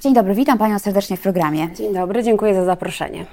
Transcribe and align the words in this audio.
Dzień 0.00 0.14
dobry, 0.14 0.34
witam 0.34 0.58
Panią 0.58 0.78
serdecznie 0.78 1.16
w 1.16 1.20
programie. 1.20 1.68
Dzień 1.74 1.94
dobry, 1.94 2.22
dziękuję 2.22 2.54
za 2.54 2.64
zaproszenie. 2.64 3.26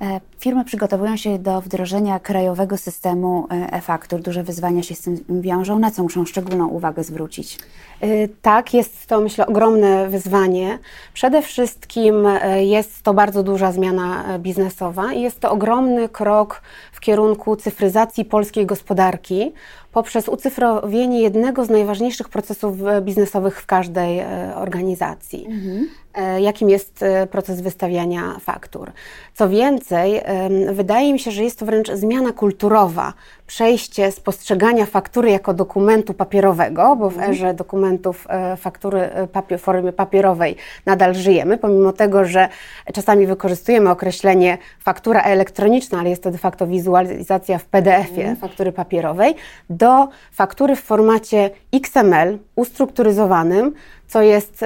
E, 0.00 0.20
firmy 0.38 0.64
przygotowują 0.64 1.16
się 1.16 1.38
do 1.38 1.60
wdrożenia 1.60 2.18
krajowego 2.18 2.76
systemu 2.76 3.46
e, 3.50 3.72
e-faktur. 3.72 4.20
Duże 4.20 4.42
wyzwania 4.42 4.82
się 4.82 4.94
z 4.94 5.00
tym 5.00 5.24
wiążą. 5.28 5.78
Na 5.78 5.90
co 5.90 6.02
muszą 6.02 6.26
szczególną 6.26 6.68
uwagę 6.68 7.04
zwrócić? 7.04 7.58
E, 8.00 8.28
tak, 8.42 8.74
jest 8.74 9.06
to 9.06 9.20
myślę 9.20 9.46
ogromne 9.46 10.08
wyzwanie. 10.08 10.78
Przede 11.12 11.42
wszystkim 11.42 12.14
jest 12.60 13.02
to 13.02 13.14
bardzo 13.14 13.42
duża 13.42 13.72
zmiana 13.72 14.38
biznesowa 14.38 15.12
i 15.12 15.20
jest 15.20 15.40
to 15.40 15.50
ogromny 15.50 16.08
krok 16.08 16.62
w 16.92 17.00
kierunku 17.00 17.56
cyfryzacji 17.56 18.24
polskiej 18.24 18.66
gospodarki 18.66 19.52
poprzez 19.92 20.28
ucyfrowienie 20.28 21.20
jednego 21.20 21.64
z 21.64 21.70
najważniejszych 21.70 22.28
procesów 22.28 22.76
biznesowych 23.02 23.60
w 23.60 23.66
każdej 23.66 24.20
organizacji. 24.54 25.46
Mhm. 25.46 25.88
E, 26.18 26.40
jakim 26.40 26.70
jest 26.70 27.02
e, 27.02 27.26
proces 27.26 27.60
wystawiania 27.60 28.36
faktur. 28.40 28.92
Co 29.34 29.48
więcej, 29.48 30.20
wydaje 30.72 31.12
mi 31.12 31.18
się, 31.18 31.30
że 31.30 31.44
jest 31.44 31.58
to 31.58 31.66
wręcz 31.66 31.90
zmiana 31.90 32.32
kulturowa, 32.32 33.12
przejście 33.46 34.12
z 34.12 34.20
postrzegania 34.20 34.86
faktury 34.86 35.30
jako 35.30 35.54
dokumentu 35.54 36.14
papierowego, 36.14 36.96
bo 36.96 37.10
w 37.10 37.12
mhm. 37.12 37.30
erze 37.30 37.54
dokumentów 37.54 38.26
e, 38.30 38.56
faktury 38.56 39.10
w 39.50 39.60
formie 39.60 39.92
papierowej 39.92 40.56
nadal 40.86 41.14
żyjemy, 41.14 41.58
pomimo 41.58 41.92
tego, 41.92 42.24
że 42.24 42.48
czasami 42.94 43.26
wykorzystujemy 43.26 43.90
określenie 43.90 44.58
faktura 44.80 45.22
elektroniczna, 45.22 46.00
ale 46.00 46.10
jest 46.10 46.22
to 46.22 46.30
de 46.30 46.38
facto 46.38 46.66
wizualizacja 46.66 47.58
w 47.58 47.64
PDF-ie 47.64 48.28
mhm. 48.28 48.36
faktury 48.36 48.72
papierowej, 48.72 49.34
do 49.70 50.08
faktury 50.32 50.76
w 50.76 50.80
formacie 50.82 51.50
XML 51.72 52.38
ustrukturyzowanym, 52.58 53.72
co 54.08 54.22
jest 54.22 54.64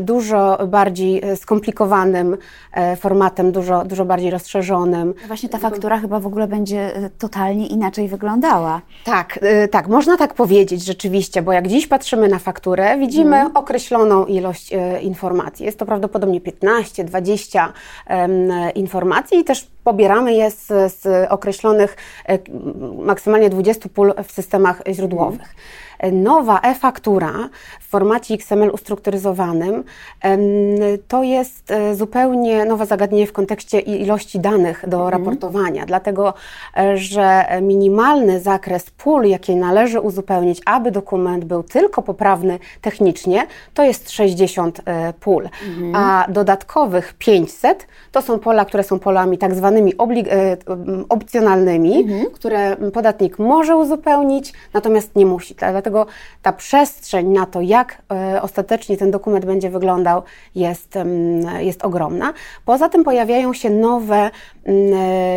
dużo 0.00 0.58
bardziej 0.66 1.24
e, 1.24 1.36
skomplikowanym 1.36 2.36
e, 2.72 2.96
formatem, 2.96 3.52
dużo, 3.52 3.84
dużo 3.84 4.04
bardziej 4.04 4.30
rozszerzonym. 4.30 5.14
Właśnie 5.26 5.48
ta 5.48 5.58
faktura 5.58 5.98
chyba 5.98 6.20
w 6.20 6.26
ogóle 6.26 6.48
będzie 6.48 6.96
e, 6.96 7.10
totalnie 7.10 7.66
inaczej 7.66 8.08
wyglądała. 8.08 8.80
Tak, 9.04 9.38
tak, 9.70 9.88
można 9.88 10.16
tak 10.16 10.34
powiedzieć 10.34 10.84
rzeczywiście, 10.84 11.42
bo 11.42 11.52
jak 11.52 11.68
dziś 11.68 11.86
patrzymy 11.86 12.28
na 12.28 12.38
fakturę, 12.38 12.98
widzimy 12.98 13.36
mm. 13.36 13.56
określoną 13.56 14.26
ilość 14.26 14.70
informacji. 15.02 15.66
Jest 15.66 15.78
to 15.78 15.86
prawdopodobnie 15.86 16.40
15, 16.40 17.04
20 17.04 17.72
informacji 18.74 19.38
i 19.38 19.44
też 19.44 19.66
pobieramy 19.86 20.34
je 20.34 20.50
z, 20.50 20.66
z 20.92 21.30
określonych 21.30 21.96
maksymalnie 22.98 23.50
20 23.50 23.88
pól 23.88 24.14
w 24.24 24.32
systemach 24.32 24.82
źródłowych. 24.92 25.40
Mm 25.40 25.86
nowa 26.12 26.60
e-faktura 26.60 27.48
w 27.80 27.88
formacie 27.88 28.34
XML 28.34 28.70
ustrukturyzowanym 28.70 29.84
to 31.08 31.22
jest 31.22 31.70
e, 31.70 31.94
zupełnie 31.94 32.64
nowe 32.64 32.86
zagadnienie 32.86 33.26
w 33.26 33.32
kontekście 33.32 33.80
ilości 33.80 34.40
danych 34.40 34.84
do 34.88 34.96
mhm. 35.04 35.12
raportowania, 35.12 35.86
dlatego 35.86 36.34
e, 36.76 36.96
że 36.96 37.44
minimalny 37.62 38.40
zakres 38.40 38.90
pól, 38.90 39.24
jakie 39.24 39.56
należy 39.56 40.00
uzupełnić, 40.00 40.62
aby 40.64 40.90
dokument 40.90 41.44
był 41.44 41.62
tylko 41.62 42.02
poprawny 42.02 42.58
technicznie, 42.80 43.46
to 43.74 43.84
jest 43.84 44.10
60 44.10 44.80
e, 44.84 45.12
pól, 45.12 45.48
mhm. 45.68 45.94
a 45.94 46.26
dodatkowych 46.28 47.14
500 47.18 47.86
to 48.12 48.22
są 48.22 48.38
pola, 48.38 48.64
które 48.64 48.82
są 48.82 48.98
polami 48.98 49.38
tak 49.38 49.54
zwanymi 49.54 49.75
opcjonalnymi, 51.08 52.00
mhm. 52.00 52.30
które 52.30 52.76
podatnik 52.76 53.38
może 53.38 53.76
uzupełnić, 53.76 54.52
natomiast 54.72 55.16
nie 55.16 55.26
musi. 55.26 55.54
Dlatego 55.54 56.06
ta 56.42 56.52
przestrzeń 56.52 57.28
na 57.28 57.46
to, 57.46 57.60
jak 57.60 58.02
e, 58.12 58.42
ostatecznie 58.42 58.96
ten 58.96 59.10
dokument 59.10 59.44
będzie 59.44 59.70
wyglądał, 59.70 60.22
jest, 60.54 60.94
jest 61.58 61.84
ogromna. 61.84 62.32
Poza 62.64 62.88
tym 62.88 63.04
pojawiają 63.04 63.52
się 63.52 63.70
nowe 63.70 64.16
e, 64.16 64.30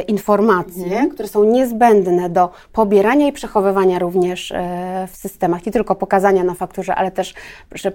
informacje, 0.08 0.84
mhm. 0.84 1.10
które 1.10 1.28
są 1.28 1.44
niezbędne 1.44 2.30
do 2.30 2.50
pobierania 2.74 3.28
i 3.28 3.32
przechowywania 3.32 4.00
również 4.00 4.52
e, 4.52 5.08
w 5.12 5.18
systemach, 5.18 5.66
nie 5.66 5.72
tylko 5.72 5.96
pokazania 5.96 6.44
na 6.44 6.54
fakturze, 6.54 6.96
ale 6.96 7.12
też 7.12 7.34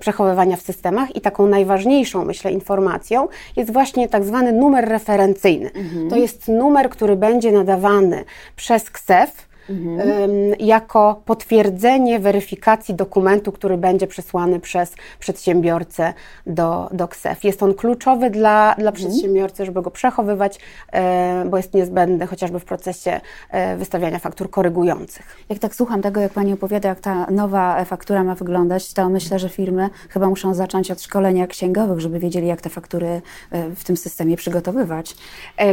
przechowywania 0.00 0.56
w 0.56 0.60
systemach. 0.60 1.16
I 1.16 1.20
taką 1.20 1.46
najważniejszą, 1.46 2.24
myślę, 2.24 2.52
informacją 2.52 3.28
jest 3.56 3.72
właśnie 3.72 4.08
tak 4.08 4.24
zwany 4.24 4.52
numer 4.52 4.88
referencyjny. 4.88 5.70
Mhm. 5.74 6.10
To 6.10 6.16
jest 6.16 6.48
numer, 6.48 6.90
który 6.90 7.16
będzie 7.16 7.52
nadawany 7.52 8.24
przez 8.56 8.90
KSEF 8.90 9.53
mhm. 9.70 10.54
jako 10.58 11.22
potwierdzenie 11.24 12.18
weryfikacji 12.18 12.94
dokumentu, 12.94 13.52
który 13.52 13.76
będzie 13.76 14.06
przesłany 14.06 14.60
przez 14.60 14.92
przedsiębiorcę 15.18 16.14
do, 16.46 16.88
do 16.92 17.08
KSEF. 17.08 17.44
Jest 17.44 17.62
on 17.62 17.74
kluczowy 17.74 18.30
dla, 18.30 18.74
dla 18.78 18.90
mhm. 18.90 18.94
przedsiębiorcy, 18.94 19.64
żeby 19.64 19.82
go 19.82 19.90
przechowywać, 19.90 20.58
e, 20.92 21.44
bo 21.50 21.56
jest 21.56 21.74
niezbędny 21.74 22.26
chociażby 22.26 22.60
w 22.60 22.64
procesie 22.64 23.20
e, 23.50 23.76
wystawiania 23.76 24.18
faktur 24.18 24.50
korygujących. 24.50 25.36
Jak 25.48 25.58
tak 25.58 25.74
słucham 25.74 26.02
tego, 26.02 26.20
jak 26.20 26.32
Pani 26.32 26.52
opowiada, 26.52 26.88
jak 26.88 27.00
ta 27.00 27.26
nowa 27.30 27.84
faktura 27.84 28.24
ma 28.24 28.34
wyglądać, 28.34 28.92
to 28.92 29.08
myślę, 29.08 29.38
że 29.38 29.48
firmy 29.48 29.90
chyba 30.08 30.28
muszą 30.28 30.54
zacząć 30.54 30.90
od 30.90 31.02
szkolenia 31.02 31.46
księgowych, 31.46 32.00
żeby 32.00 32.18
wiedzieli, 32.18 32.46
jak 32.46 32.60
te 32.60 32.70
faktury 32.70 33.22
e, 33.50 33.70
w 33.70 33.84
tym 33.84 33.96
systemie 33.96 34.36
przygotowywać. 34.36 35.16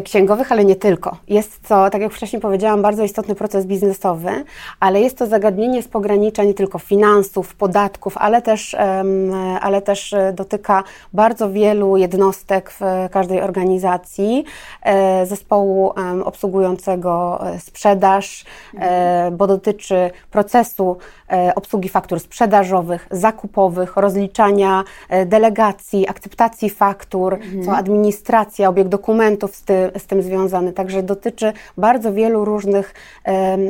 Księgowych, 0.04 0.52
ale 0.52 0.66
nie 0.66 0.76
tylko. 0.76 1.18
Jest 1.28 1.62
to, 1.68 1.90
tak 1.90 2.02
jak 2.02 2.14
wcześniej 2.14 2.42
powiedziałam, 2.42 2.82
bardzo 2.82 3.04
istotny 3.04 3.36
proces 3.36 3.66
biznesowy, 3.66 3.81
biznesowy, 3.82 4.44
ale 4.80 5.02
jest 5.02 5.18
to 5.18 5.28
zagadnienie 5.28 5.84
z 5.84 5.88
pogranicza 5.88 6.44
nie 6.44 6.54
tylko 6.54 6.80
finansów, 6.80 7.56
podatków, 7.56 8.18
ale 8.18 8.42
też, 8.42 8.76
ale 9.62 9.82
też 9.82 10.14
e, 10.14 10.34
dotyka 10.34 10.84
bardzo 11.14 11.52
wielu 11.52 11.98
jednostek 11.98 12.72
w 12.72 12.82
każdej 13.12 13.42
organizacji, 13.42 14.46
e, 14.82 15.26
zespołu 15.26 15.94
obsługującego 16.24 17.40
e, 17.48 17.60
sprzedaż, 17.60 18.46
bo 19.32 19.48
dotyczy 19.48 20.12
procesu 20.32 20.98
obsługi 21.56 21.90
faktur 21.90 22.20
sprzedażowych, 22.20 23.08
zakupowych, 23.12 23.98
rozliczania 23.98 24.84
delegacji, 25.26 26.10
akceptacji 26.10 26.70
faktur, 26.70 27.34
mhm. 27.34 27.64
co 27.64 27.72
administracja, 27.72 28.70
obieg 28.70 28.88
dokumentów 28.88 29.56
z, 29.56 29.64
ty, 29.64 29.92
z 29.98 30.06
tym 30.06 30.22
związany. 30.22 30.74
Także 30.74 31.04
dotyczy 31.04 31.54
bardzo 31.78 32.14
wielu 32.14 32.46
różnych 32.46 32.94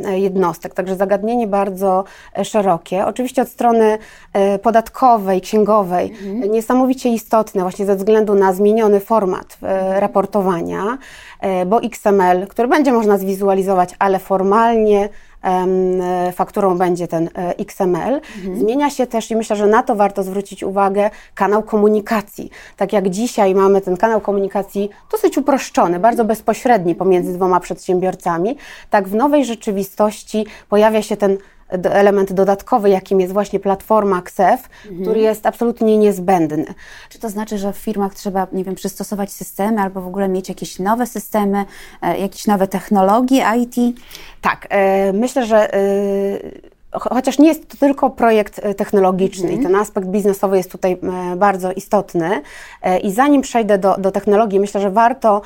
jednostek. 0.10 0.74
Także 0.74 0.96
zagadnienie 0.96 1.48
bardzo 1.48 2.04
e, 2.38 2.46
szerokie. 2.46 3.06
Oczywiście 3.06 3.42
od 3.42 3.50
strony 3.50 3.98
e, 4.34 4.60
podatkowej, 4.60 5.42
księgowej 5.42 6.12
mhm. 6.12 6.52
niesamowicie 6.52 7.10
istotne 7.10 7.62
właśnie 7.62 7.86
ze 7.86 7.96
względu 7.96 8.36
na 8.36 8.54
zmieniony 8.54 9.00
format 9.00 9.58
e, 9.64 10.00
raportowania, 10.00 10.98
bo 11.66 11.82
XML, 11.82 12.48
który 12.48 12.68
będzie 12.68 12.92
można 12.92 13.18
zwizualizować, 13.18 13.96
ale 14.00 14.20
formalnie 14.20 15.10
fakturą 16.34 16.78
będzie 16.78 17.08
ten 17.08 17.30
XML. 17.36 18.22
Mhm. 18.38 18.60
Zmienia 18.60 18.90
się 18.90 19.08
też 19.08 19.32
i 19.32 19.36
myślę, 19.36 19.56
że 19.56 19.68
na 19.68 19.84
to 19.84 19.96
warto 19.96 20.24
zwrócić 20.24 20.64
uwagę 20.64 21.10
kanał 21.36 21.64
komunikacji. 21.64 22.52
Tak 22.78 22.94
jak 22.94 23.10
dzisiaj 23.10 23.56
mamy 23.56 23.82
ten 23.82 23.98
kanał 23.98 24.22
komunikacji 24.22 24.90
dosyć 25.12 25.38
uproszczony, 25.38 26.00
bardzo 26.00 26.26
bezpośredni 26.26 26.96
pomiędzy 26.96 27.34
dwoma 27.34 27.60
przedsiębiorcami, 27.60 28.58
tak 28.90 29.08
w 29.08 29.16
nowej 29.16 29.46
rzeczywistości 29.46 30.46
pojawia 30.70 31.02
się 31.02 31.18
ten 31.18 31.38
element 31.72 32.34
dodatkowy, 32.34 32.90
jakim 32.90 33.20
jest 33.20 33.34
właśnie 33.34 33.60
platforma 33.60 34.22
KSEF, 34.22 34.70
mhm. 34.86 35.02
który 35.02 35.20
jest 35.20 35.46
absolutnie 35.46 35.98
niezbędny. 35.98 36.66
Czy 37.10 37.20
to 37.20 37.30
znaczy, 37.30 37.58
że 37.58 37.74
w 37.74 37.78
firmach 37.78 38.14
trzeba, 38.14 38.48
nie 38.52 38.64
wiem, 38.64 38.76
przystosować 38.76 39.32
systemy 39.32 39.82
albo 39.82 40.02
w 40.02 40.08
ogóle 40.08 40.30
mieć 40.30 40.50
jakieś 40.50 40.80
nowe 40.80 41.08
systemy, 41.08 41.66
e, 42.02 42.20
jakieś 42.20 42.48
nowe 42.48 42.68
technologie 42.68 43.46
IT? 43.58 43.76
Tak, 44.42 44.68
e, 44.70 45.14
myślę, 45.14 45.46
że 45.46 45.74
e, 45.74 45.80
chociaż 47.00 47.40
nie 47.40 47.48
jest 47.48 47.68
to 47.68 47.78
tylko 47.78 48.10
projekt 48.10 48.60
e, 48.64 48.74
technologiczny 48.74 49.48
mm. 49.50 49.60
i 49.60 49.64
ten 49.64 49.76
aspekt 49.76 50.08
biznesowy 50.08 50.58
jest 50.58 50.72
tutaj 50.72 50.98
e, 51.32 51.36
bardzo 51.36 51.72
istotny. 51.72 52.42
E, 52.82 53.00
I 53.00 53.12
zanim 53.12 53.42
przejdę 53.42 53.78
do, 53.78 53.96
do 53.98 54.12
technologii, 54.12 54.60
myślę, 54.60 54.82
że 54.82 54.92
warto 54.92 55.42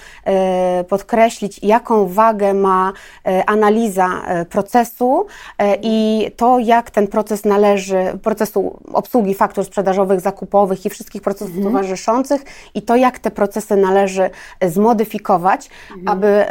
podkreślić, 0.90 1.60
jaką 1.64 2.08
wagę 2.08 2.54
ma 2.54 2.94
analiza 3.46 4.10
procesu 4.50 5.26
i 5.82 6.28
to, 6.38 6.60
jak 6.60 6.92
ten 6.92 7.08
proces 7.08 7.46
należy, 7.46 7.98
procesu 8.24 8.80
obsługi 8.94 9.34
faktur 9.34 9.66
sprzedażowych, 9.66 10.20
zakupowych 10.20 10.86
i 10.86 10.90
wszystkich 10.90 11.22
procesów 11.22 11.54
mm. 11.54 11.64
towarzyszących 11.64 12.42
i 12.74 12.82
to, 12.82 12.96
jak 12.96 13.20
te 13.20 13.32
procesy 13.32 13.76
należy 13.76 14.30
zmodyfikować, 14.62 15.70
mm. 15.92 16.08
aby 16.08 16.46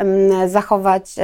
zachować, 0.46 1.14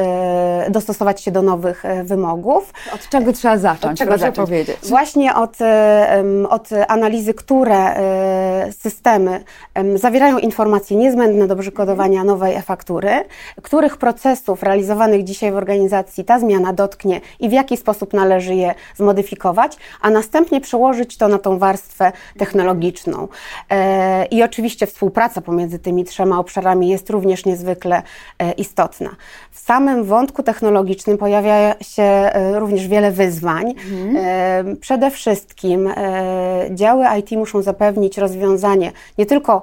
dostosować 0.71 1.21
się 1.21 1.31
do 1.31 1.43
nowych 1.43 1.83
wymogów. 2.05 2.73
Od 2.95 3.09
czego 3.09 3.33
trzeba 3.33 3.59
zacząć? 3.61 3.93
Od 3.93 3.99
czego 3.99 4.19
zacząć? 4.19 4.49
powiedzieć. 4.49 4.77
Właśnie 4.83 5.35
od, 5.35 5.57
em, 5.61 6.47
od 6.47 6.69
analizy, 6.89 7.35
które 7.35 7.77
e, 7.77 8.73
systemy 8.73 9.45
em, 9.75 9.99
zawierają 9.99 10.39
informacje 10.39 10.97
niezbędne 10.97 11.47
do 11.47 11.57
przygotowania 11.57 12.25
nowej 12.25 12.55
e-faktury, 12.55 13.11
których 13.63 13.97
procesów 13.97 14.63
realizowanych 14.63 15.25
dzisiaj 15.25 15.53
w 15.53 15.57
organizacji 15.57 16.25
ta 16.25 16.39
zmiana 16.39 16.73
dotknie 16.73 17.21
i 17.41 17.49
w 17.49 17.53
jaki 17.53 17.77
sposób 17.77 18.13
należy 18.13 18.55
je 18.55 18.75
zmodyfikować, 18.97 19.77
a 20.01 20.11
następnie 20.11 20.61
przełożyć 20.61 21.17
to 21.17 21.29
na 21.29 21.39
tą 21.39 21.59
warstwę 21.59 22.13
technologiczną. 22.39 23.29
E, 23.71 24.27
I 24.27 24.43
oczywiście 24.43 24.87
współpraca 24.87 25.41
pomiędzy 25.41 25.79
tymi 25.79 26.05
trzema 26.05 26.39
obszarami 26.39 26.89
jest 26.89 27.11
również 27.11 27.45
niezwykle 27.45 28.03
e, 28.39 28.53
istotna. 28.53 29.11
W 29.51 29.59
samym 29.59 30.05
wątku 30.05 30.43
technologicznym 30.43 31.19
pojawia 31.19 31.75
się 31.81 32.03
e, 32.03 32.59
również 32.59 32.89
wiele 32.89 33.11
wyzwań. 33.11 33.50
E, 34.17 34.65
Przede 34.81 35.11
wszystkim 35.11 35.87
e, 35.87 36.69
działy 36.71 37.05
IT 37.19 37.31
muszą 37.31 37.63
zapewnić 37.63 38.19
rozwiązanie 38.19 38.93
nie 39.19 39.27
tylko 39.27 39.63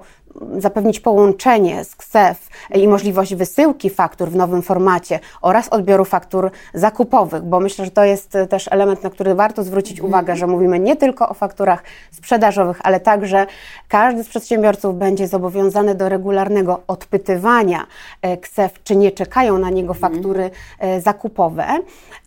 zapewnić 0.58 1.00
połączenie 1.00 1.84
z 1.84 1.96
KSEF 1.96 2.50
i 2.76 2.88
możliwość 2.88 3.36
wysyłki 3.36 3.90
faktur 3.90 4.30
w 4.30 4.36
nowym 4.36 4.62
formacie 4.62 5.20
oraz 5.42 5.70
odbioru 5.70 6.06
faktur 6.06 6.52
zakupowych, 6.74 7.44
bo 7.44 7.60
myślę, 7.60 7.86
że 7.86 7.92
to 7.92 8.04
jest 8.04 8.36
e, 8.36 8.48
też 8.48 8.68
element, 8.72 9.04
na 9.04 9.10
który 9.10 9.36
warto 9.36 9.64
zwrócić 9.64 10.02
uwagę, 10.02 10.36
że 10.36 10.48
mówimy 10.48 10.80
nie 10.80 10.96
tylko 10.96 11.30
o 11.30 11.34
fakturach 11.34 11.84
sprzedażowych, 12.12 12.80
ale 12.84 13.00
także 13.00 13.46
każdy 13.88 14.24
z 14.24 14.28
przedsiębiorców 14.28 14.98
będzie 14.98 15.28
zobowiązany 15.28 15.96
do 15.96 16.10
regularnego 16.10 16.82
odpytywania 16.88 17.88
e, 18.22 18.38
KSEF, 18.38 18.84
czy 18.84 18.96
nie 18.96 19.12
czekają 19.12 19.58
na 19.58 19.70
niego 19.70 19.94
faktury 19.94 20.50
e, 20.80 21.02
zakupowe 21.02 21.66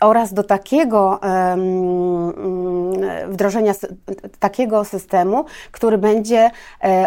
oraz 0.01 0.35
do 0.35 0.43
takiego 0.43 1.23
mm, 1.23 2.33
wdrożenia 3.29 3.73
takiego 4.39 4.85
systemu, 4.85 5.45
który 5.73 5.99
będzie 5.99 6.51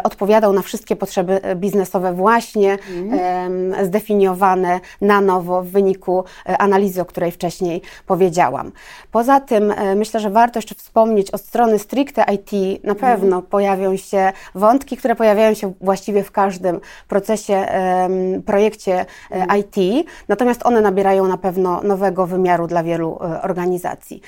odpowiadał 0.04 0.54
na 0.54 0.62
wszystkie 0.62 0.93
potrzeby 0.96 1.42
e, 1.42 1.56
biznesowe 1.56 2.14
właśnie 2.14 2.72
em, 2.74 3.86
zdefiniowane 3.86 4.80
na 5.02 5.22
nowo 5.22 5.64
w 5.64 5.68
wyniku 5.68 6.24
e, 6.46 6.58
analizy, 6.58 7.02
o 7.02 7.06
której 7.06 7.32
wcześniej 7.32 7.82
powiedziałam. 8.08 8.72
Poza 9.12 9.40
tym 9.40 9.72
e, 9.72 9.96
myślę, 9.96 10.20
że 10.20 10.30
warto 10.30 10.58
jeszcze 10.58 10.76
wspomnieć 10.76 11.32
od 11.32 11.42
strony 11.42 11.80
stricte 11.80 12.26
IT, 12.34 12.84
na 12.84 12.96
pewno 12.96 13.42
pojawią 13.42 13.98
się 13.98 14.32
wątki, 14.56 14.98
które 14.98 15.16
pojawiają 15.16 15.54
się 15.54 15.74
właściwie 15.82 16.24
w 16.24 16.32
każdym 16.32 16.80
procesie, 17.08 17.66
projekcie 18.46 19.06
e, 19.32 19.60
IT, 19.60 20.08
natomiast 20.28 20.66
one 20.66 20.82
nabierają 20.82 21.28
na 21.28 21.38
pewno 21.38 21.82
nowego 21.84 22.28
wymiaru 22.28 22.68
dla 22.68 22.84
wielu 22.84 23.20
organizacji. 23.42 24.22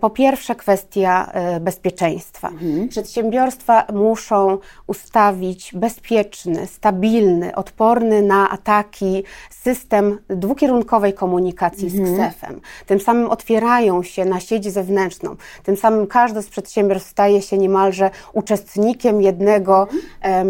Po 0.00 0.10
pierwsze 0.10 0.54
kwestia 0.54 1.32
bezpieczeństwa. 1.60 2.50
Przedsiębiorstwa 2.88 3.84
muszą 3.92 4.58
ustawić 4.86 5.72
bezpieczny, 5.86 6.66
stabilny, 6.66 7.54
odporny 7.54 8.22
na 8.22 8.50
ataki 8.50 9.24
system 9.50 10.18
dwukierunkowej 10.28 11.14
komunikacji 11.14 11.90
z 11.90 11.94
KSEF-em. 11.94 12.60
Tym 12.86 13.00
samym 13.00 13.30
otwierają 13.30 14.02
się 14.02 14.24
na 14.24 14.40
sieć 14.40 14.72
zewnętrzną. 14.72 15.36
Tym 15.62 15.76
samym 15.76 16.06
każde 16.06 16.42
z 16.42 16.48
przedsiębiorstw 16.48 17.10
staje 17.10 17.42
się 17.42 17.58
niemalże 17.58 18.10
uczestnikiem 18.32 19.22
jednego, 19.22 19.88
em, 20.20 20.48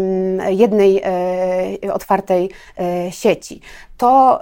jednej 0.49 1.01
e, 1.83 1.93
otwartej 1.93 2.49
e, 2.79 3.11
sieci. 3.11 3.61
To 3.97 4.39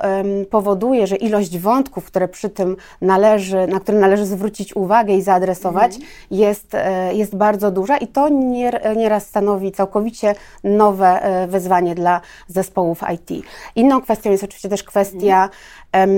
powoduje, 0.50 1.08
że 1.08 1.16
ilość 1.16 1.58
wątków, 1.60 2.06
które 2.06 2.28
przy 2.28 2.50
tym 2.50 2.76
należy, 3.02 3.68
na 3.68 3.80
które 3.80 4.00
należy 4.00 4.26
zwrócić 4.26 4.76
uwagę 4.76 5.14
i 5.14 5.22
zaadresować, 5.22 5.98
jest, 6.32 6.76
e, 6.76 7.14
jest 7.16 7.36
bardzo 7.36 7.72
duża 7.72 7.98
i 7.98 8.08
to 8.08 8.30
nie- 8.30 8.80
nieraz 8.96 9.26
stanowi 9.28 9.72
całkowicie 9.72 10.36
nowe 10.64 11.22
e, 11.24 11.48
wyzwanie 11.48 11.96
dla 11.96 12.22
zespołów 12.48 13.02
IT. 13.14 13.46
Inną 13.76 14.02
kwestią 14.02 14.32
jest 14.32 14.44
oczywiście 14.44 14.70
też 14.70 14.84
kwestia 14.84 15.44
em, 15.44 15.50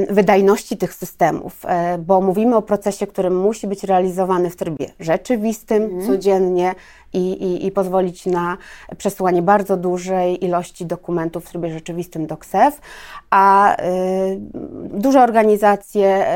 wydajności 0.10 0.78
tych 0.78 0.94
systemów, 0.94 1.66
e, 1.66 1.98
bo 1.98 2.22
mówimy 2.22 2.56
o 2.56 2.62
procesie, 2.62 3.08
który 3.08 3.30
musi 3.30 3.68
być 3.68 3.84
realizowany 3.84 4.50
w 4.50 4.56
trybie 4.56 4.86
rzeczywistym, 5.00 6.08
codziennie 6.08 6.76
i, 7.14 7.32
i, 7.32 7.66
i 7.66 7.72
pozwolić 7.72 8.26
na 8.26 8.58
przesyłanie 8.98 9.42
bardzo 9.42 9.78
dużej 9.78 10.46
ilości 10.46 10.86
dokumentów 10.86 11.46
w 11.46 11.50
trybie 11.50 11.74
rzeczywistym 11.74 12.28
do 12.28 12.38
KSEF, 12.38 12.82
a 13.30 13.76
y, 13.76 14.38
duże 14.94 15.24
organizacje, 15.24 16.28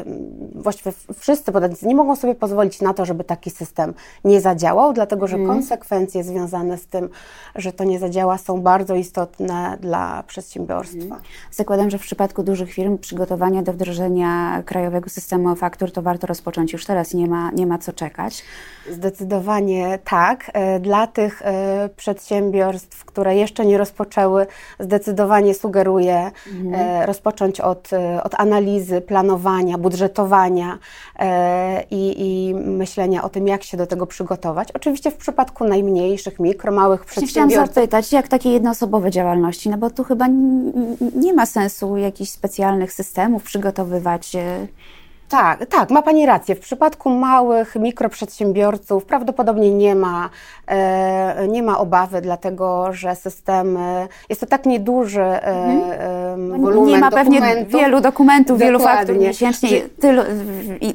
y, 0.00 0.04
właściwie 0.54 0.92
wszyscy 1.18 1.52
podatnicy 1.52 1.86
nie 1.86 1.94
mogą 1.94 2.16
sobie 2.16 2.34
pozwolić 2.34 2.80
na 2.80 2.94
to, 2.94 3.04
żeby 3.04 3.24
taki 3.24 3.50
system 3.50 3.94
nie 4.24 4.40
zadziałał, 4.40 4.92
dlatego 4.92 5.26
że 5.26 5.38
konsekwencje 5.38 6.24
związane 6.24 6.78
z 6.78 6.86
tym, 6.86 7.08
że 7.54 7.72
to 7.72 7.84
nie 7.84 7.98
zadziała, 7.98 8.38
są 8.38 8.60
bardzo 8.60 8.94
istotne 8.94 9.78
dla 9.80 10.22
przedsiębiorstwa. 10.26 11.20
Zakładam, 11.50 11.90
że 11.90 11.98
w 11.98 12.02
przypadku 12.02 12.42
dużych 12.48 12.72
firm 12.72 12.98
przygotowania 12.98 13.62
do 13.62 13.72
wdrożenia 13.72 14.62
krajowego 14.66 15.10
systemu 15.10 15.56
faktur 15.56 15.92
to 15.92 16.02
warto 16.02 16.26
rozpocząć 16.26 16.72
już 16.72 16.86
teraz, 16.86 17.14
nie 17.14 17.26
ma, 17.26 17.50
nie 17.50 17.66
ma 17.66 17.78
co 17.78 17.92
czekać. 17.92 18.44
Zdecydowanie 18.90 19.98
tak. 20.04 20.50
E, 20.54 20.80
Dla 20.80 21.06
tych 21.06 21.42
e, 21.42 21.88
przedsiębiorstw, 21.96 23.04
które 23.04 23.36
jeszcze 23.36 23.66
nie 23.66 23.78
rozpoczęły, 23.78 24.46
zdecydowanie 24.80 25.54
sugeruję 25.54 26.30
e, 26.74 27.06
rozpocząć 27.06 27.60
od, 27.60 27.90
od 28.24 28.34
analizy, 28.40 29.00
planowania, 29.00 29.78
budżetowania 29.78 30.78
i, 31.90 32.14
i 32.18 32.54
myślenia 32.54 33.22
o 33.24 33.28
tym, 33.28 33.48
jak 33.48 33.62
się 33.62 33.76
do 33.76 33.86
tego 33.86 34.06
przygotować. 34.06 34.72
Oczywiście 34.72 35.10
w 35.10 35.16
przypadku 35.16 35.64
najmniejszych, 35.64 36.40
mikro, 36.40 36.72
małych 36.72 37.00
Właśnie 37.04 37.26
Chciałam 37.26 37.48
przedsiębiorstw. 37.48 37.74
zapytać, 37.74 38.12
jak 38.12 38.28
takie 38.28 38.50
jednoosobowe 38.50 39.10
działalności, 39.10 39.70
no 39.70 39.78
bo 39.78 39.90
tu 39.90 40.04
chyba 40.04 40.26
nie 41.16 41.34
ma 41.34 41.46
sensu 41.46 41.96
jakichś 41.96 42.30
specjalnych 42.38 42.92
systemów 42.92 43.42
przygotowywać. 43.42 44.32
Tak, 45.28 45.66
tak, 45.66 45.90
ma 45.90 46.02
Pani 46.02 46.26
rację. 46.26 46.54
W 46.54 46.60
przypadku 46.60 47.10
małych 47.10 47.76
mikroprzedsiębiorców 47.76 49.04
prawdopodobnie 49.04 49.70
nie 49.70 49.94
ma, 49.94 50.30
e, 50.66 51.48
nie 51.48 51.62
ma 51.62 51.78
obawy, 51.78 52.20
dlatego 52.20 52.92
że 52.92 53.16
systemy, 53.16 54.08
jest 54.28 54.40
to 54.40 54.46
tak 54.46 54.66
nieduży 54.66 55.20
e, 55.20 55.42
e, 55.44 56.36
wolumen 56.36 56.78
Mhm. 56.78 56.86
nie 56.86 56.98
ma 56.98 57.10
pewnie 57.10 57.66
wielu 57.66 58.00
dokumentów, 58.00 58.58
wielu 58.58 58.78
faktur 58.78 59.16
miesięcznie. 59.16 59.80
Tylu, 60.00 60.22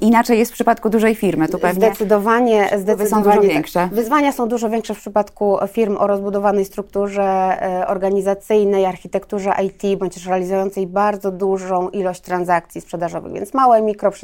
inaczej 0.02 0.40
jest 0.40 0.52
w 0.52 0.54
przypadku 0.54 0.90
dużej 0.90 1.16
firmy, 1.16 1.48
tu 1.48 1.60
pewnie. 1.60 1.88
Zdecydowanie, 1.88 2.70
zdecydowanie 2.78 3.24
dużo 3.24 3.42
tak. 3.42 3.50
większe. 3.52 3.90
Wyzwania 3.92 4.32
są 4.32 4.48
dużo 4.48 4.70
większe 4.70 4.94
w 4.94 4.98
przypadku 4.98 5.58
firm 5.68 5.98
o 6.00 6.08
rozbudowanej 6.08 6.66
strukturze 6.66 7.24
e, 7.24 7.88
organizacyjnej, 7.88 8.86
architekturze 8.86 9.54
IT, 9.66 10.00
bądź 10.00 10.14
też 10.14 10.26
realizującej 10.28 10.88
bardzo 10.88 11.32
dużą 11.32 11.90
ilość 11.90 12.22
transakcji 12.22 12.82
sprzedażowych, 12.82 13.34
więc 13.34 13.54
małe 13.54 13.82
mikroprzedsiębiorstwa, 13.82 14.23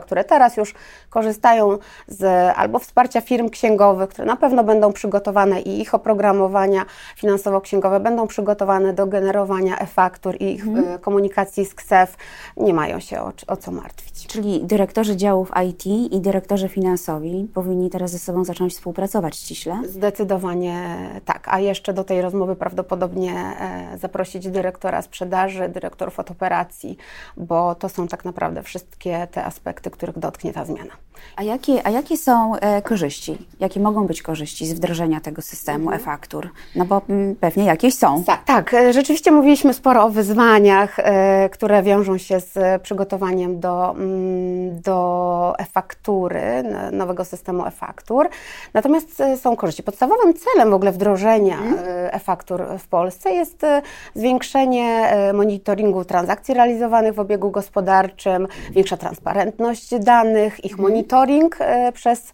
które 0.00 0.24
teraz 0.24 0.56
już 0.56 0.74
korzystają 1.10 1.78
z 2.08 2.52
albo 2.56 2.78
wsparcia 2.78 3.20
firm 3.20 3.48
księgowych, 3.48 4.10
które 4.10 4.26
na 4.26 4.36
pewno 4.36 4.64
będą 4.64 4.92
przygotowane 4.92 5.60
i 5.60 5.80
ich 5.80 5.94
oprogramowania 5.94 6.84
finansowo-księgowe 7.16 8.00
będą 8.00 8.26
przygotowane 8.26 8.92
do 8.92 9.06
generowania 9.06 9.78
e-faktur 9.78 10.36
i 10.40 10.52
ich 10.52 10.66
Mhm. 10.66 10.94
e, 10.94 10.98
komunikacji 10.98 11.66
z 11.66 11.74
KSEF, 11.74 12.16
nie 12.56 12.74
mają 12.74 13.00
się 13.00 13.20
o, 13.20 13.32
o 13.46 13.56
co 13.56 13.72
martwić. 13.72 14.26
Czyli 14.26 14.64
dyrektorzy 14.64 15.16
działów 15.16 15.50
IT 15.68 15.86
i 15.86 16.20
dyrektorzy 16.20 16.68
finansowi 16.68 17.48
powinni 17.54 17.90
teraz 17.90 18.10
ze 18.10 18.18
sobą 18.18 18.44
zacząć 18.44 18.72
współpracować 18.72 19.36
ściśle. 19.36 19.80
Zdecydowanie 19.84 20.96
tak. 21.24 21.48
A 21.50 21.60
jeszcze 21.60 21.92
do 21.92 22.04
tej 22.04 22.22
rozmowy 22.22 22.56
prawdopodobnie 22.56 23.32
e, 23.34 23.98
zaprosić 23.98 24.48
dyrektora 24.48 25.02
sprzedaży, 25.02 25.68
dyrektorów 25.68 26.20
od 26.20 26.30
operacji, 26.30 26.96
bo 27.36 27.74
to 27.74 27.88
są 27.88 28.08
tak 28.08 28.24
naprawdę 28.24 28.62
wszystkie 28.62 29.26
te 29.36 29.44
aspekty, 29.44 29.90
których 29.90 30.18
dotknie 30.18 30.52
ta 30.52 30.64
zmiana. 30.64 30.92
A 31.36 31.42
jakie, 31.42 31.86
a 31.86 31.90
jakie 31.90 32.16
są 32.16 32.56
e, 32.56 32.82
korzyści? 32.82 33.38
Jakie 33.60 33.80
mogą 33.80 34.06
być 34.06 34.22
korzyści 34.22 34.66
z 34.66 34.72
wdrożenia 34.72 35.20
tego 35.20 35.42
systemu 35.42 35.84
Mhm. 35.84 36.00
e-faktur? 36.00 36.48
No 36.76 36.84
bo 36.84 37.02
mm, 37.08 37.36
pewnie 37.36 37.64
jakieś 37.64 37.94
są. 37.94 38.24
Tak, 38.24 38.44
tak. 38.44 38.76
Rzeczywiście 38.90 39.30
mówiliśmy 39.30 39.74
sporo 39.74 40.04
o 40.04 40.10
wyzwaniach, 40.10 40.98
e, 40.98 41.48
które 41.48 41.82
wiążą 41.82 42.18
się 42.18 42.40
z 42.40 42.82
przygotowaniem 42.82 43.60
do, 43.60 43.90
mm, 43.90 44.80
do 44.80 45.54
e-faktury, 45.58 46.42
nowego 46.92 47.24
systemu 47.24 47.66
e-faktur. 47.66 48.28
Natomiast 48.74 49.22
są 49.42 49.56
korzyści. 49.56 49.82
Podstawowym 49.82 50.34
celem 50.34 50.70
w 50.70 50.74
ogóle 50.74 50.92
wdrożenia 50.92 51.58
e, 51.58 52.14
e-faktur 52.14 52.62
w 52.78 52.88
Polsce 52.88 53.30
jest 53.30 53.66
zwiększenie 54.14 55.10
monitoringu 55.34 56.04
transakcji 56.04 56.54
realizowanych 56.54 57.14
w 57.14 57.20
obiegu 57.20 57.50
gospodarczym, 57.50 58.48
większa 58.70 58.96
transparentność 59.26 59.98
danych, 59.98 60.64
ich 60.64 60.78
monitoring 60.78 61.56
e, 61.60 61.92
przez 61.92 62.32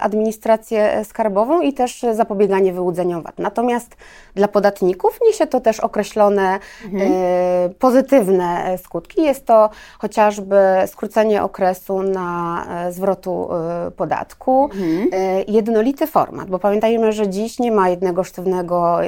administrację 0.00 1.04
skarbową 1.04 1.60
i 1.60 1.72
też 1.72 2.06
zapobieganie 2.12 2.72
wyłudzeniom 2.72 3.22
VAT. 3.22 3.38
Natomiast 3.38 3.96
dla 4.34 4.48
podatników 4.48 5.18
niesie 5.26 5.46
to 5.46 5.60
też 5.60 5.80
określone 5.80 6.58
e, 7.00 7.68
pozytywne 7.78 8.78
skutki. 8.84 9.22
Jest 9.22 9.46
to 9.46 9.70
chociażby 9.98 10.56
skrócenie 10.86 11.42
okresu 11.42 12.02
na 12.02 12.64
e, 12.86 12.92
zwrotu 12.92 13.48
podatku, 13.96 14.70
e, 15.12 15.42
jednolity 15.42 16.06
format, 16.06 16.50
bo 16.50 16.58
pamiętajmy, 16.58 17.12
że 17.12 17.28
dziś 17.28 17.58
nie 17.58 17.72
ma 17.72 17.88
jednego 17.88 18.24
sztywnego 18.24 18.98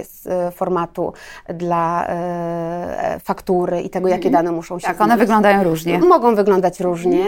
formatu 0.53 1.13
dla 1.49 2.07
faktury 3.25 3.81
i 3.81 3.91
tego, 3.91 4.09
jakie 4.09 4.31
dane 4.31 4.53
muszą 4.53 4.79
się 4.79 4.87
Tak, 4.87 5.01
one 5.01 5.17
wyglądają 5.17 5.63
różnie. 5.63 5.99
Mogą 5.99 6.26
wyglądać 6.35 6.81
różnie. 6.81 7.25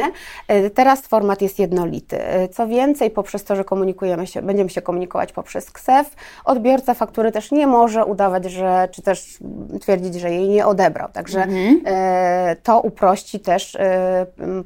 E, 0.49 0.71
Teraz 0.71 1.01
format 1.01 1.43
jest 1.43 1.59
jednolity. 1.59 2.25
E, 2.25 2.49
Co 2.49 2.67
więcej, 2.67 3.11
poprzez 3.11 3.45
to, 3.45 3.57
że 3.57 3.65
komunikujemy 3.65 4.27
się, 4.27 4.43
będziemy 4.43 4.71
się 4.71 4.83
komunikować 4.83 5.33
poprzez 5.33 5.71
KSEF, 5.71 6.11
odbiorca 6.45 6.95
faktury 6.95 7.33
też 7.33 7.51
nie 7.53 7.67
może 7.67 8.05
udawać, 8.05 8.45
że, 8.45 8.89
czy 8.93 9.03
też 9.03 9.39
twierdzić, 9.81 10.15
że 10.15 10.31
jej 10.31 10.49
nie 10.49 10.67
odebrał. 10.67 11.09
Także 11.13 11.47
e, 11.87 12.57
to 12.63 12.81
uprości 12.81 13.41
też 13.41 13.77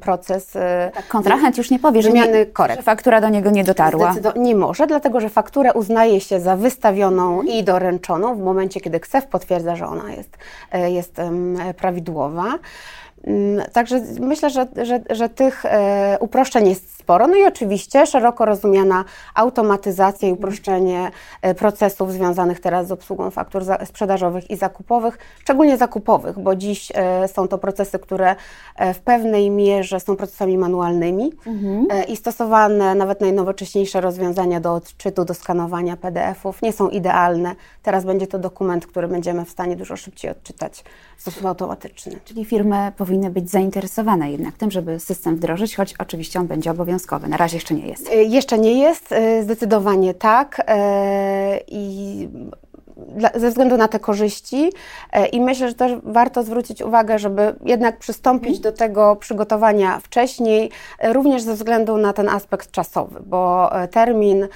proces 0.01 0.51
Tak, 0.93 1.07
kontrahent 1.07 1.57
już 1.57 1.71
nie 1.71 1.79
powie, 1.79 2.01
że, 2.01 2.09
nie, 2.11 2.45
korekt. 2.45 2.79
że 2.79 2.83
faktura 2.83 3.21
do 3.21 3.29
niego 3.29 3.49
nie 3.49 3.63
dotarła. 3.63 4.15
Nie 4.35 4.55
może, 4.55 4.87
dlatego 4.87 5.19
że 5.19 5.29
fakturę 5.29 5.73
uznaje 5.73 6.19
się 6.21 6.39
za 6.39 6.55
wystawioną 6.55 7.41
i 7.41 7.63
doręczoną 7.63 8.35
w 8.35 8.39
momencie, 8.39 8.81
kiedy 8.81 8.99
KSEF 8.99 9.25
potwierdza, 9.25 9.75
że 9.75 9.87
ona 9.87 10.11
jest, 10.11 10.37
jest 10.87 11.15
prawidłowa. 11.77 12.45
Mm, 13.23 13.65
Także 13.73 14.01
myślę, 14.19 14.49
że, 14.49 14.67
że, 14.83 15.01
że 15.09 15.29
tych 15.29 15.65
e, 15.65 16.17
uproszczeń 16.19 16.69
jest 16.69 16.99
sporo. 17.03 17.27
No 17.27 17.35
i 17.35 17.45
oczywiście 17.45 18.05
szeroko 18.05 18.45
rozumiana 18.45 19.05
automatyzacja 19.35 20.29
i 20.29 20.31
uproszczenie 20.31 21.11
e, 21.41 21.55
procesów 21.55 22.13
związanych 22.13 22.59
teraz 22.59 22.87
z 22.87 22.91
obsługą 22.91 23.31
faktur 23.31 23.63
sprzedażowych 23.85 24.49
i 24.49 24.55
zakupowych, 24.55 25.17
szczególnie 25.41 25.77
zakupowych, 25.77 26.39
bo 26.39 26.55
dziś 26.55 26.91
e, 26.95 27.27
są 27.27 27.47
to 27.47 27.57
procesy, 27.57 27.99
które 27.99 28.35
w 28.93 28.99
pewnej 28.99 29.49
mierze 29.49 29.99
są 29.99 30.15
procesami 30.15 30.57
manualnymi 30.57 31.31
e, 31.89 32.03
i 32.03 32.17
stosowane 32.17 32.95
nawet 32.95 33.21
najnowocześniejsze 33.21 34.01
rozwiązania 34.01 34.59
do 34.59 34.73
odczytu, 34.73 35.25
do 35.25 35.33
skanowania 35.33 35.97
PDF-ów 35.97 36.61
nie 36.61 36.73
są 36.73 36.89
idealne. 36.89 37.55
Teraz 37.83 38.05
będzie 38.05 38.27
to 38.27 38.39
dokument, 38.39 38.87
który 38.87 39.07
będziemy 39.07 39.45
w 39.45 39.49
stanie 39.49 39.75
dużo 39.75 39.97
szybciej 39.97 40.31
odczytać 40.31 40.83
w 41.17 41.21
sposób 41.21 41.45
automatyczny. 41.45 42.19
Czyli 42.25 42.45
firmy 42.45 42.91
powinny 42.97 43.12
być 43.29 43.49
zainteresowane 43.49 44.31
jednak 44.31 44.57
tym, 44.57 44.71
żeby 44.71 44.99
system 44.99 45.35
wdrożyć, 45.35 45.75
choć 45.75 45.93
oczywiście 45.99 46.39
on 46.39 46.47
będzie 46.47 46.71
obowiązkowy. 46.71 47.27
Na 47.27 47.37
razie 47.37 47.57
jeszcze 47.57 47.73
nie 47.73 47.87
jest. 47.87 48.09
E, 48.09 48.23
Jeszcze 48.23 48.59
nie 48.59 48.79
jest, 48.79 49.11
e, 49.11 49.43
zdecydowanie 49.43 50.13
tak. 50.13 50.61
e, 50.67 51.59
I 51.67 52.27
ze 53.35 53.49
względu 53.49 53.77
na 53.77 53.87
te 53.87 53.99
korzyści 53.99 54.69
i 55.31 55.41
myślę, 55.41 55.67
że 55.67 55.73
też 55.73 55.91
warto 56.03 56.43
zwrócić 56.43 56.81
uwagę, 56.81 57.19
żeby 57.19 57.55
jednak 57.65 57.97
przystąpić 57.97 58.59
do 58.59 58.71
tego 58.71 59.15
przygotowania 59.15 59.99
wcześniej, 59.99 60.71
również 61.03 61.41
ze 61.41 61.53
względu 61.53 61.97
na 61.97 62.13
ten 62.13 62.29
aspekt 62.29 62.71
czasowy, 62.71 63.19
bo 63.25 63.69
termin 63.91 64.47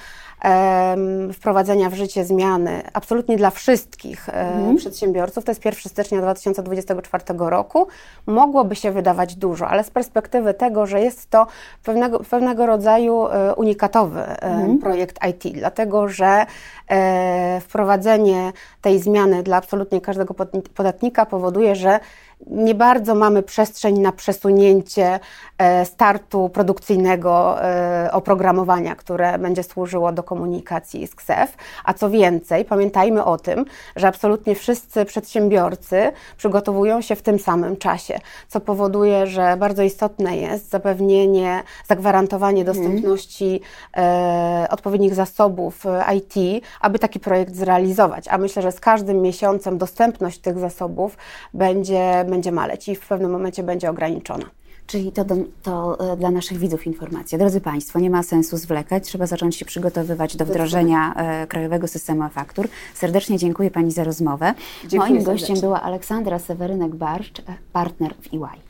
wprowadzenia 1.32 1.90
w 1.90 1.94
życie 1.94 2.24
zmiany 2.24 2.82
absolutnie 2.92 3.36
dla 3.36 3.50
wszystkich 3.50 4.28
e, 4.28 4.74
przedsiębiorców, 4.76 5.44
to 5.44 5.50
jest 5.50 5.64
1 5.64 5.80
stycznia 5.90 6.20
2024 6.20 7.24
roku, 7.38 7.86
mogłoby 8.26 8.76
się 8.76 8.90
wydawać 8.90 9.34
dużo, 9.34 9.68
ale 9.68 9.84
z 9.84 9.90
perspektywy 9.90 10.54
tego, 10.54 10.86
że 10.86 11.00
jest 11.00 11.30
to 11.30 11.46
pewnego, 11.84 12.20
pewnego 12.20 12.66
rodzaju 12.66 13.26
e, 13.26 13.54
unikatowy 13.54 14.20
e, 14.20 14.76
projekt 14.80 15.18
IT, 15.30 15.54
dlatego 15.54 16.08
że 16.08 16.46
e, 16.88 17.60
wprowadzenie 17.60 18.52
tej 18.82 18.98
zmiany 18.98 19.42
dla 19.42 19.56
absolutnie 19.56 20.00
każdego 20.00 20.34
pod- 20.34 20.68
podatnika 20.74 21.26
powoduje, 21.26 21.76
że 21.76 22.00
nie 22.46 22.74
bardzo 22.74 23.14
mamy 23.14 23.42
przestrzeń 23.42 23.98
na 23.98 24.12
przesunięcie 24.12 25.20
e, 25.58 25.84
startu 25.84 26.48
produkcyjnego 26.48 27.62
e, 27.62 28.08
oprogramowania, 28.12 28.94
które 28.94 29.38
będzie 29.38 29.62
służyło 29.62 30.12
do 30.12 30.22
komunikacji 30.22 31.06
z 31.06 31.14
KSEF. 31.14 31.56
A 31.84 31.94
co 31.94 32.10
więcej, 32.10 32.64
pamiętajmy 32.64 33.24
o 33.24 33.38
tym, 33.38 33.64
że 33.96 34.08
absolutnie 34.08 34.54
wszyscy 34.54 35.04
przedsiębiorcy 35.04 36.12
przygotowują 36.36 37.00
się 37.00 37.16
w 37.16 37.22
tym 37.22 37.38
samym 37.38 37.76
czasie, 37.76 38.18
co 38.48 38.60
powoduje, 38.60 39.26
że 39.26 39.56
bardzo 39.56 39.82
istotne 39.82 40.36
jest 40.36 40.70
zapewnienie, 40.70 41.62
zagwarantowanie 41.88 42.64
dostępności 42.64 43.60
e, 43.96 44.66
odpowiednich 44.70 45.14
zasobów 45.14 45.84
IT, 46.16 46.64
aby 46.80 46.98
taki 46.98 47.20
projekt 47.20 47.54
zrealizować. 47.54 48.28
A 48.28 48.38
myślę, 48.38 48.62
że 48.62 48.72
z 48.72 48.80
każdym 48.80 49.22
miesiącem 49.22 49.78
dostępność 49.78 50.38
tych 50.38 50.58
zasobów 50.58 51.16
będzie, 51.54 52.24
będzie 52.28 52.52
maleć 52.52 52.88
i 52.88 52.96
w 52.96 53.08
pewnym 53.08 53.30
momencie 53.30 53.62
będzie 53.62 53.90
ograniczona. 53.90 54.44
Czyli 54.86 55.12
to, 55.12 55.24
do, 55.24 55.36
to 55.62 56.00
e, 56.12 56.16
dla 56.16 56.30
naszych 56.30 56.58
widzów 56.58 56.86
informacja. 56.86 57.38
Drodzy 57.38 57.60
Państwo, 57.60 58.00
nie 58.00 58.10
ma 58.10 58.22
sensu 58.22 58.56
zwlekać, 58.56 59.04
trzeba 59.04 59.26
zacząć 59.26 59.56
się 59.56 59.64
przygotowywać 59.64 60.36
do 60.36 60.44
wdrożenia 60.44 61.14
e, 61.14 61.46
Krajowego 61.46 61.88
Systemu 61.88 62.22
e-Faktur. 62.22 62.68
Serdecznie 62.94 63.38
dziękuję 63.38 63.70
Pani 63.70 63.92
za 63.92 64.04
rozmowę. 64.04 64.54
Dziękuję 64.80 65.12
Moim 65.12 65.22
gościem 65.24 65.46
serdecznie. 65.46 65.66
była 65.66 65.82
Aleksandra 65.82 66.38
Sewerynek-Barszcz, 66.38 67.40
e, 67.40 67.54
partner 67.72 68.14
w 68.14 68.34
EY. 68.34 68.67